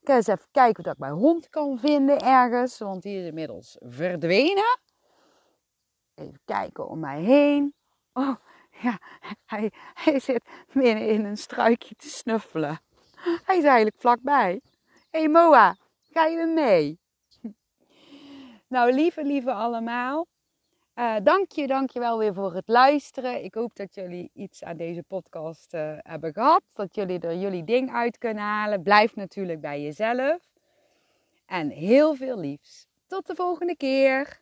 [0.00, 3.26] Ik ga eens even kijken of ik mijn hond kan vinden ergens, want die is
[3.26, 4.80] inmiddels verdwenen.
[6.14, 7.74] Even kijken om mij heen.
[8.12, 8.36] Oh,
[8.82, 8.98] ja,
[9.46, 12.80] hij, hij zit midden in een struikje te snuffelen.
[13.44, 14.60] Hij is eigenlijk vlakbij.
[15.10, 15.76] Hé hey Moa,
[16.10, 17.00] ga je mee?
[18.68, 20.26] Nou, lieve, lieve allemaal.
[20.94, 23.44] Uh, dank je, dank je wel weer voor het luisteren.
[23.44, 26.62] Ik hoop dat jullie iets aan deze podcast uh, hebben gehad.
[26.72, 28.82] Dat jullie er jullie ding uit kunnen halen.
[28.82, 30.38] Blijf natuurlijk bij jezelf.
[31.46, 32.86] En heel veel liefs.
[33.06, 34.41] Tot de volgende keer.